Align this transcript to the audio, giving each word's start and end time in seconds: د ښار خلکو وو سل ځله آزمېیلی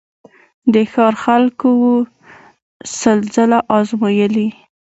د 0.73 0.75
ښار 0.91 1.13
خلکو 1.23 1.67
وو 1.81 1.95
سل 2.99 3.19
ځله 3.33 3.59
آزمېیلی 3.77 4.49